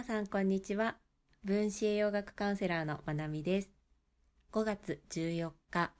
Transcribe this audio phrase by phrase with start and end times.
[0.00, 0.96] 皆さんこんにちは。
[1.44, 3.70] 分子栄養学カウンセラーのまなみです。
[4.50, 5.92] 5月14日。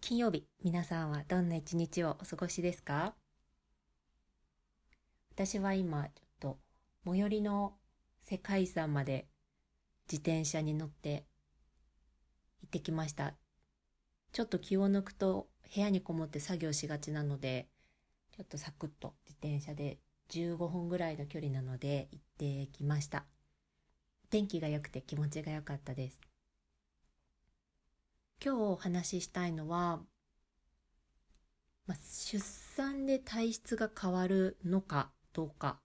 [0.00, 3.12] 金曜日皆さんはどんな一日をお過ごしですか？
[5.34, 6.58] 私は今ちょっと
[7.04, 7.74] 最寄りの
[8.22, 9.26] 世界遺産まで
[10.10, 11.26] 自転車に乗って
[12.62, 13.34] 行ってきました。
[14.32, 17.68] ちょっと気を抜くと部屋にこもって作業しがちなので
[18.34, 19.98] ちょっとサクッと自転車で
[20.30, 23.24] 15分ぐらいの距離なので行ってきました。
[24.30, 26.20] 天気が良くて気持ちが良かったです。
[28.42, 30.00] 今日お話ししたいのは、
[31.86, 35.80] まあ、出産で体質が変わるのかどうか。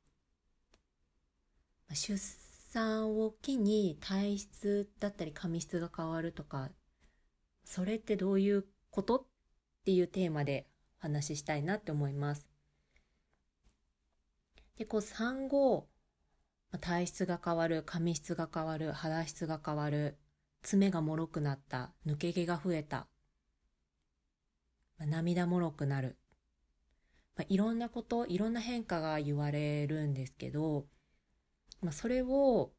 [1.88, 6.70] まあ、出産を機に体質だったり髪質が変わるとか、
[7.64, 9.18] それってどういうこと？
[9.18, 9.26] っ
[9.86, 10.68] ていうテーマで
[11.00, 12.55] お話ししたいなって思います。
[14.78, 15.88] で、こう産後、
[16.82, 20.18] 体質が変わる、髪質が変わる、肌質が変わる、
[20.62, 23.08] 爪がもろくなった、抜け毛が増えた、
[24.98, 26.18] まあ、涙もろくなる、
[27.36, 30.88] まあ、いろんなこと、いろんな変化が言われるんですけど、
[31.82, 32.74] まあ、それを、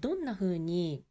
[0.00, 1.04] どんな風に、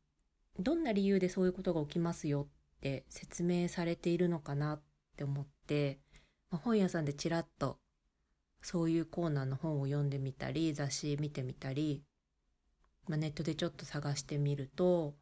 [0.59, 4.83] どんな理由でそういうことが起きますよって説明されているのかなっ
[5.15, 5.99] て思って、
[6.51, 7.79] まあ、本屋さんでちらっと
[8.61, 12.03] そういうコーナーの本を読んでみたり雑誌見てみたり、
[13.07, 15.15] まあ、ネットでちょっと探してみると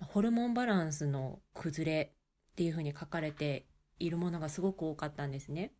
[0.00, 2.12] ホルモンバランスの崩れ
[2.52, 3.66] っていうふうに書かれて
[3.98, 5.72] いるものがすごく多かったんですね。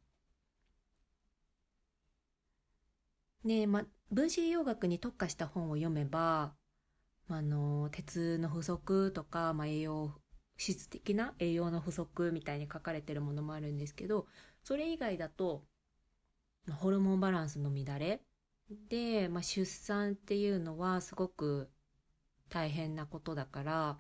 [3.45, 6.55] で、まあ、分子栄養学に特化した本を読めば、
[7.29, 10.15] あの、鉄の不足とか、まあ、栄養、
[10.57, 14.27] 質的な栄養の不足みたいに書かれてるものもあるんですけど、
[14.63, 15.65] それ以外だと、
[16.73, 18.23] ホルモンバランスの乱れ。
[18.89, 21.71] で、まあ、出産っていうのはすごく
[22.49, 23.99] 大変なことだから。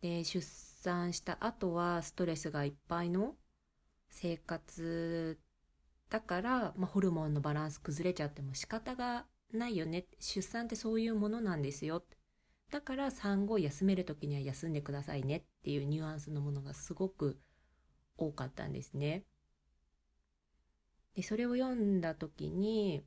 [0.00, 3.36] で出産した後はストレスがいっぱいの
[4.10, 5.38] 生活
[6.10, 10.06] だから、まあ、ホルモンのバランス崩れちゃっても仕方がないよね。
[10.18, 12.02] 出産ってそういうものなんですよ。
[12.70, 17.38] だから産後休める時には休んでくださいねっていうニュアンスのものがすごく
[18.16, 19.24] 多かったんですね。
[21.14, 23.04] で、それを読んだ時に、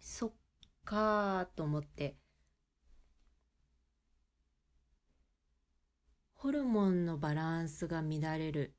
[0.00, 0.32] そっ
[0.84, 2.16] かと思って、
[6.34, 8.74] ホルモンのバランスが乱れる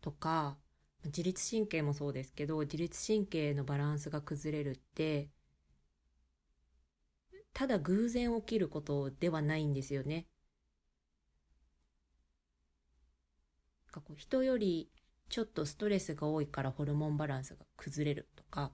[0.00, 0.58] とか、
[1.06, 5.30] 自律神経もそうですけど、自律神経のバランスが崩れるって、
[7.54, 10.26] ただ偶然起きることではないんですよね。
[14.16, 14.90] 人より
[15.34, 18.70] ちょっとストレスが多いからホルモンバランスが崩れるとか、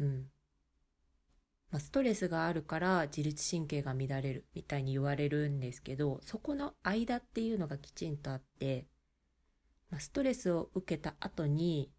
[0.00, 0.26] うん。
[1.70, 8.88] まあ、ストレスがあるから自律神経が乱れるみたいに言われるんですけど、そこの間っていうのがきちんとあって、
[9.88, 11.92] まあ、ストレスを受けた後に、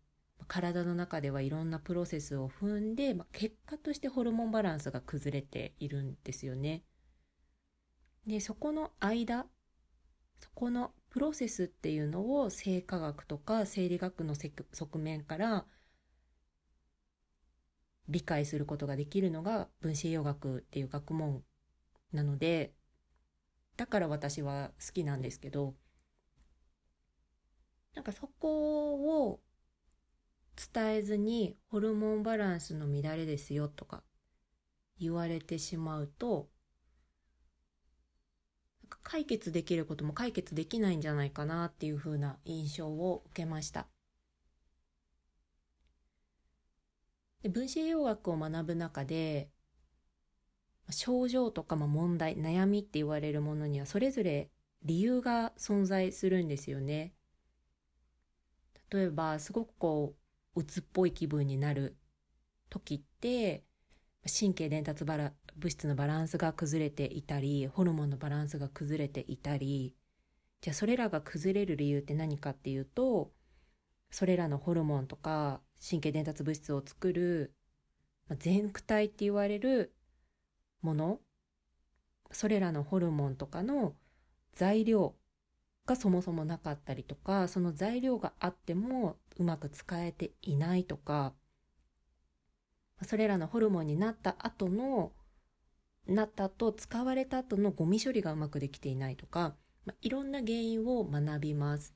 [0.49, 6.83] 体の中ではいろんなプロセスを踏んで、まあ、結果としてホルモンバランスが崩れているんですよね。
[8.27, 9.47] で、そこの間
[10.41, 15.65] そこのプロセスっていうのを生化学とか生理学の側面から
[18.09, 21.43] 理解することができるのが分子栄養学っていう学問
[22.11, 22.73] なので
[23.77, 25.75] だから私は好きなんですけど
[27.95, 29.39] なんかそこを
[30.73, 34.03] 伝えずにホルモンバランスの乱れですよとか
[34.99, 36.47] 言われてしまうと
[39.03, 43.87] 解決できることも解決できないんじゃないかなっていう風な印象を受けました。
[47.43, 49.49] で分子栄養学を学ぶ中で
[50.89, 54.49] 症状とか問題悩みって言われるものにはそれぞれ
[54.83, 57.13] 理由が存在するんですよね。
[58.91, 60.15] 例えばすごくこ
[60.55, 61.95] う鬱っぽい気分になる
[62.69, 63.63] 時って
[64.27, 69.95] 神経伝達バラ物質のバランスが崩れていたりホルモンのバランスが崩れていたり。
[70.61, 73.31] じゃあそれらが崩れる理由って何かっていうと
[74.11, 77.55] それらのホルモンとか神経伝達物質を作る
[78.37, 79.95] 全躯体って言われる
[80.81, 81.19] もの
[82.31, 83.95] それらのホルモンとかの
[84.53, 85.15] 材料
[85.87, 91.33] がそもそもなかったりとかその材料があってもうまく使えていないとか
[93.01, 95.11] それらのホルモンになった後の
[96.07, 99.55] なった後使われた後のゴミ処理がうまくできていないとか、
[99.85, 101.93] まあ、いろんな原因を学びます。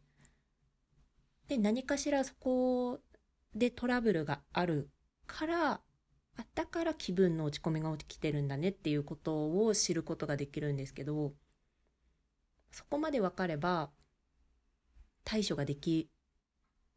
[1.47, 2.99] で、何かしらそこ
[3.53, 4.89] でトラブルがある
[5.27, 5.81] から、
[6.37, 11.33] あだから気分の落ち込みが起きてるんだねっていうことを知ることができるんですけど、
[12.71, 13.91] そこまでわかれば
[15.23, 16.09] 対処ができ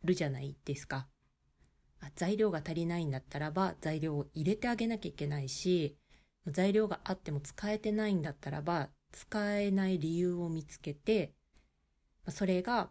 [0.03, 1.09] るじゃないですか。
[2.15, 5.97] 材料が足りないんだったらば材料を入れてあげなきゃいけないし、
[6.51, 11.33] 材料があっても使えてないんだったらば使えない理由を見つけて、
[12.29, 12.91] それが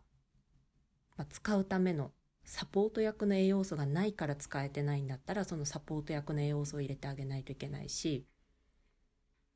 [1.29, 2.11] 使うための
[2.43, 8.25] サポート役の栄養素がないから使えてないんだったらそのサポート役の栄養素を入れてあげないといけないし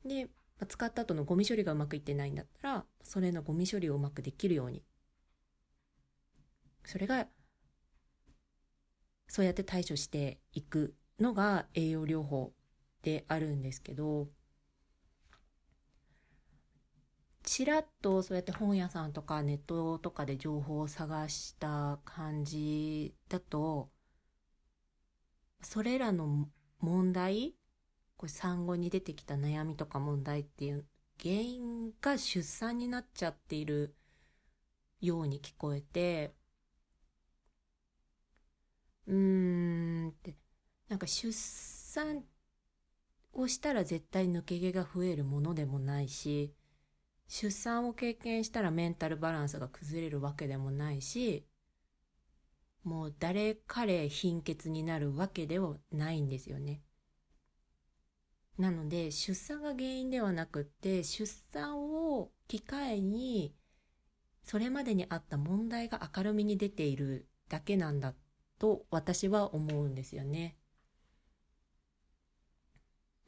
[0.05, 0.27] で
[0.67, 4.83] 使った後のゴミ処理がうまくいってないんだったらそれのゴミ処理をうまくできるように。
[6.83, 7.27] それが
[9.27, 12.53] そうやって対処していくのが栄養療法
[13.03, 14.27] であるんですけど
[17.43, 23.89] ちらっとそうやって本屋さんとかネットとかで情報を探した感じだと
[25.63, 26.47] それらの
[26.79, 27.55] 問題
[28.17, 30.85] これ産後に出てきた悩みとか問題っていう
[31.21, 33.95] 原因が出産になっちゃっている
[35.01, 36.33] ように聞こえて
[39.07, 40.35] うーんって
[40.89, 42.23] なんか出産
[43.33, 46.53] をしたら絶対抜け毛が増えるものでもないし
[47.31, 51.47] 出産を経験したらメンタルバランスが崩れるわけでもないし、
[52.83, 56.81] もう誰彼貧血になるわけではないんですよね。
[58.57, 61.79] なので出産が原因ではなくって出産
[62.11, 63.55] を機会に
[64.43, 68.13] それまでにあった問題が明るみに出ているだけなんだ
[68.59, 70.57] と私は思うんですよね。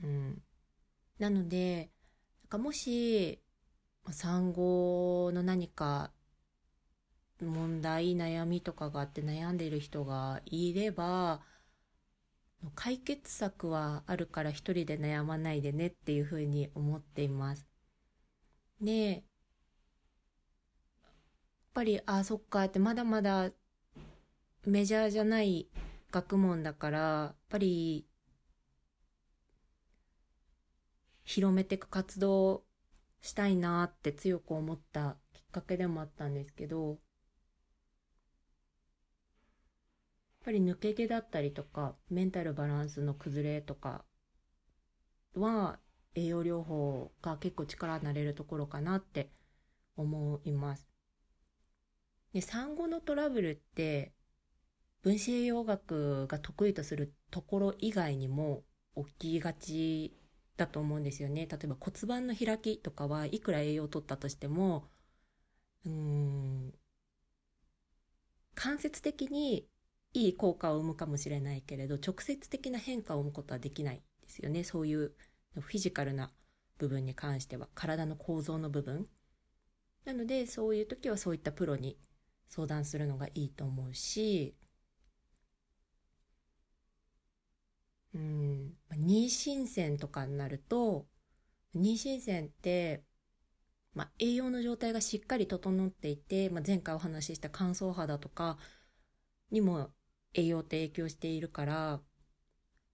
[0.03, 0.43] うん。
[1.19, 1.91] なので、
[2.43, 3.41] なんかもし
[4.11, 6.11] 産後の何か
[7.41, 11.41] 問題悩みとかがあって悩んでいる人がいれば
[12.73, 17.67] 解決策はあるから一人で悩まないでねっていうふうに思っています。
[18.81, 19.23] でやっ
[21.73, 23.51] ぱりあそっかってまだまだ
[24.65, 25.69] メジャーじゃない
[26.11, 28.05] 学問だからやっぱり
[31.23, 32.65] 広めていく活動
[33.21, 36.97] したいなって強く思ったきっかけでもあったんですけど、やっ
[40.43, 44.03] ぱり抜け毛だったりとか、メンタルバランスの崩れとか
[45.35, 45.79] は、
[46.15, 49.31] 栄養療法が結構力になれるところかなって
[49.95, 50.87] 思います。
[52.33, 54.13] で、産後のトラブルって、
[55.01, 58.63] 分子栄養学が得意とするところ以外にも
[59.19, 60.17] 起きがち
[60.57, 61.47] だと思うんですよね。
[61.49, 64.85] 例えば骨盤の開きとかはいくら栄養を取ったとしても、
[65.85, 66.73] うん、
[68.55, 69.67] 間接的に
[70.13, 74.63] いい効果を生むかもしれないけれど、直接的な変化を生むことはできないですよね。
[74.63, 75.13] そういう
[75.59, 76.31] フィジカルな
[76.77, 79.07] 部分に関しては、体の構造の部分。
[80.05, 81.97] なので、そういう時はそういったプロに
[82.47, 84.55] 相談するのがいいと思うし、
[88.13, 91.07] うん、妊娠線とかになると、
[91.75, 93.03] 妊娠線って、
[93.93, 98.57] まあ、栄養の状態がしっかり整っていて、まあ、前回お話しした乾燥肌とか
[99.51, 99.91] にも
[100.33, 102.01] 栄養って影響しているから、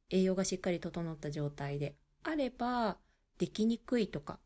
[0.10, 2.98] 栄養がしっかり整った状態であれば、
[3.38, 4.40] できにくいとか、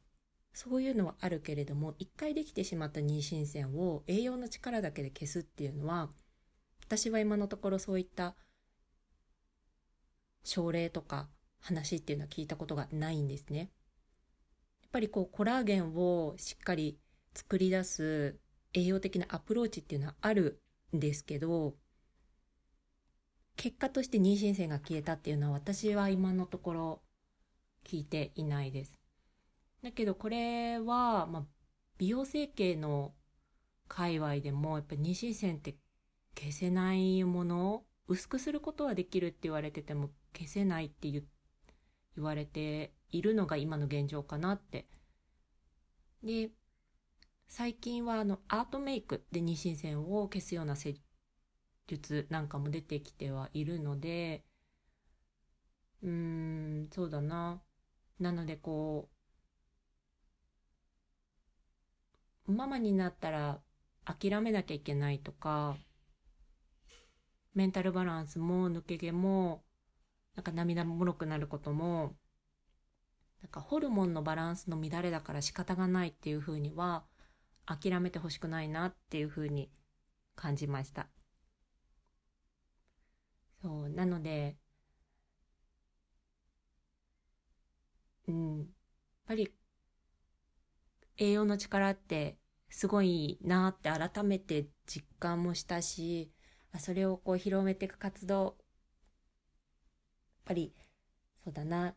[0.53, 6.09] そういうのはあるけれども、一回できてしまった妊娠線を栄養の力だけで消すっていうのは、
[6.86, 8.36] 私は今のところそういった
[10.43, 13.59] 症例とか話っていうのは聞いたことがないんですね。
[13.59, 17.00] やっぱりこうコラーゲンをしっかり
[17.33, 18.39] 作り出す
[18.73, 20.62] 栄養的なアプローチっていうのはある
[20.95, 21.75] んですけど、
[23.55, 27.01] 結果として妊娠線が消えたっていうのは私は今のところ
[27.85, 29.00] 聞いていないです。
[29.83, 31.43] だけどこれは、まあ、
[31.97, 33.13] 美容整形の
[33.88, 35.75] 界隈でもやっぱり妊娠線って
[36.35, 41.24] 消せないもの薄くすることはできるって言われてても消せないって言
[42.15, 44.88] 言われているのが今の現状かなって。
[46.24, 46.50] で、
[47.48, 50.95] 最近はあのアートメイクで妊娠線を消すような施
[51.88, 54.45] 術なんかも出てきてはいるので、
[56.03, 57.60] うーん、そうだな。
[58.19, 59.10] なのでこ
[62.48, 63.60] う、ママになったら
[64.05, 65.75] 諦めなきゃいけないとか、
[67.55, 69.63] メンタルバランスも抜け毛も
[70.36, 72.15] なんか涙もろくなることも、
[73.43, 77.03] なんかホルモンのバランスの乱れだから仕方がないっていうふうには
[77.65, 79.69] 諦めてほしくないなっていうふうに
[80.36, 81.07] 感じました。
[83.63, 84.57] そう、なので、
[88.27, 88.67] うん、やっ
[89.27, 89.53] ぱり
[91.17, 92.38] 栄養の力って
[92.69, 96.31] すごいなって改めて実感もしたし、
[96.79, 98.53] それをこう広めていく活動、やっ
[100.45, 100.73] ぱり
[101.43, 101.95] そうだな、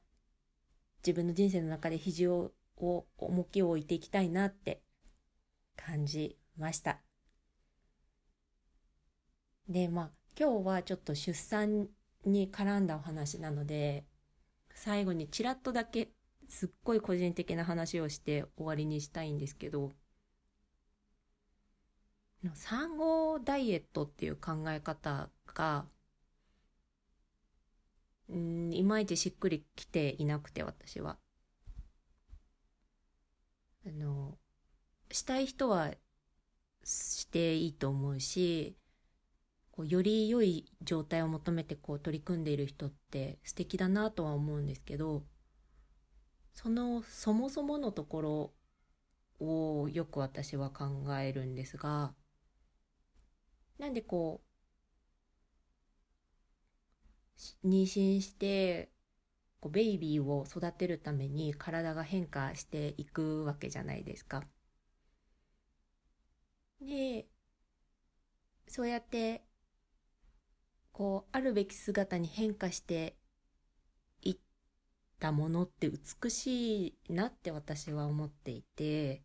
[1.04, 3.06] 自分の人生の中で肘を重
[3.50, 4.83] きを置いていきたいなって
[5.76, 7.00] 感じました。
[9.68, 11.88] で、まあ今日はちょっと出産
[12.25, 14.04] に絡んだお話なので、
[14.75, 16.11] 最後にちらっとだけ
[16.49, 19.92] すっごい個人的な話をして終わりにしたいんですけど、
[22.55, 25.87] 産後ダイエットっていう考え方が、
[28.28, 31.19] うん、いまいちしっくりきていなくて私は。
[33.87, 34.37] あの、
[35.11, 35.93] したい人は
[36.85, 38.76] していいと思うし、
[39.71, 45.23] こうより良い状態を求めてこう取り組んでいる人って素敵だなとは思うんですけど、
[46.55, 48.52] そのそもそものところ
[49.38, 50.87] をよく私は考
[51.19, 52.14] えるんですが、
[53.78, 54.42] なんでこ
[57.64, 58.90] う、妊娠して、
[59.61, 64.42] こうベイビーを育てるために体が変化していくわけじゃないですか。
[66.80, 67.26] で、
[68.68, 69.42] そうやって、
[70.92, 73.16] こう、あるべき姿に変化して
[74.23, 74.38] いっ
[75.21, 79.23] たものって美しいなって私は思っていて、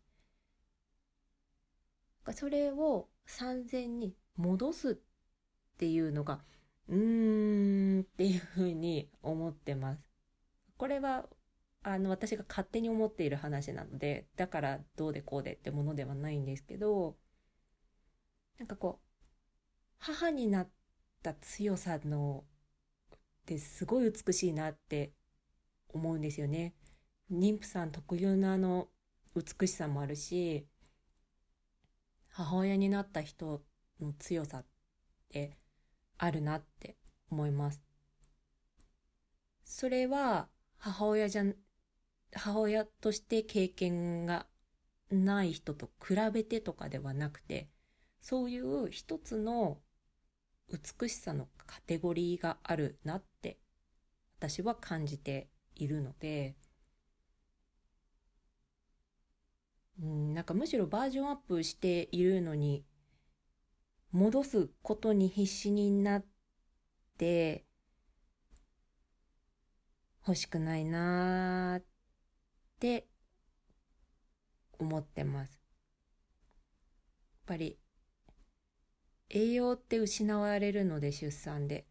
[2.34, 6.44] それを三千に戻すっていうのが、
[6.88, 10.02] うーんっていうふうに思ってます。
[10.76, 11.28] これは、
[11.82, 17.16] あの、私が勝手に思っている話なので、だからどうでこうでってものではないんですけど、
[18.58, 19.26] なんかこう、
[19.98, 20.68] 母になっ
[21.22, 22.44] た強さの、
[23.12, 25.12] ってすごい美しいなって
[25.88, 26.74] 思うんですよね。
[27.30, 28.88] 妊婦さん特有のあの
[29.34, 30.66] 美しさもあるし、
[32.28, 33.62] 母親になった人
[34.02, 34.66] の強さっ
[35.30, 35.52] て
[36.18, 36.96] あるなって
[37.30, 37.82] 思います。
[39.64, 41.44] それは母親じゃ、
[42.34, 44.46] 母親として経験が
[45.10, 47.68] ない人と比べてとかではなくて、
[48.20, 49.80] そういう一つの
[50.70, 53.58] 美しさのカテゴリーがあるなって
[54.38, 56.56] 私は感じているので、
[60.00, 62.84] うん、なんかむしろバージョンアップしているのに
[64.12, 66.24] 戻すことに必死になっ
[67.16, 67.64] て
[70.26, 71.84] 欲しくないなーっ
[72.78, 73.08] て
[74.78, 75.50] 思ってます。
[75.50, 75.58] やっ
[77.46, 77.78] ぱり
[79.30, 81.86] 栄養って失われるので出産で。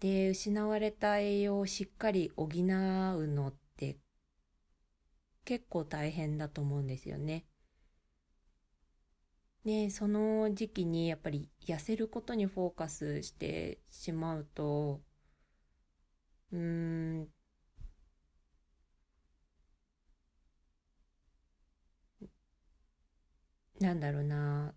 [0.00, 3.98] で、失われた栄養をしっかり補うのって
[5.44, 7.44] 結構大変だと思うんですよね。
[9.64, 15.00] で、その時期にやっぱり痩せることにフォーカスしてしまうと、
[16.52, 16.58] うー
[17.22, 17.28] ん、
[23.80, 24.74] なんだろうな、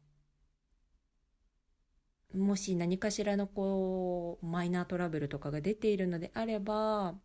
[2.33, 7.15] もし何かしらのこう、マイナートラブルとかが出ているのであれば、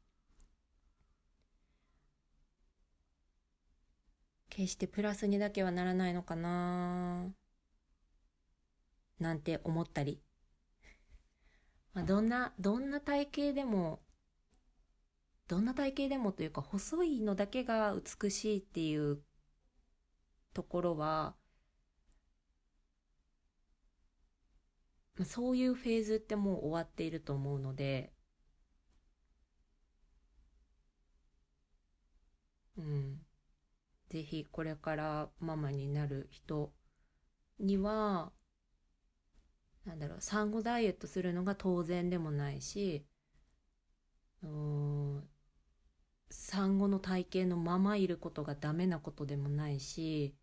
[4.50, 7.32] 決してプラスにだけはならないのかな。
[9.20, 10.20] なんて思ったり。
[11.92, 14.00] まあ、どんな、どんな体型でも、
[15.48, 19.20] どんな体型でもというか、細いのだけが美しいっていう
[20.52, 21.34] ところは、
[25.16, 28.10] まあ、そういうフェーズってもう終わっていると思うので、
[32.78, 33.20] うん。
[34.10, 36.72] ぜひこれからママになる人
[37.60, 38.32] には、
[39.88, 43.06] なんだろう、産後ダイエットするのが当然でもないし、
[46.30, 50.36] 産後の体型のままいることがダメなことでもないし、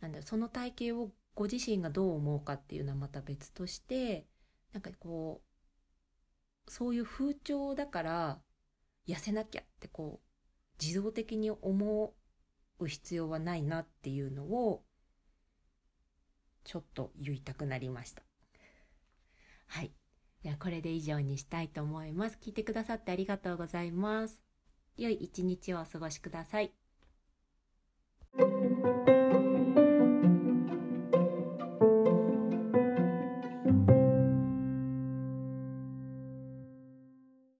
[0.00, 4.26] なんだろう、その体型をご自身がどう思うかっていうのはまた別として、
[4.72, 5.42] なんかこ
[6.66, 8.40] う、そういう風潮だから
[9.06, 12.14] 痩せなきゃってこう、自動的に思
[12.80, 14.82] う必要はないなっていうのを
[16.64, 18.22] ちょっと言いたくなりました。
[19.68, 19.92] はい。
[20.42, 22.38] じゃあこれで以上にしたいと思います。
[22.40, 24.40] 聞いてくださってありがとうございます。
[24.96, 26.85] 良い一日をお過ごしください。